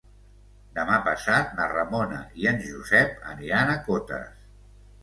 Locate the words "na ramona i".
1.59-2.51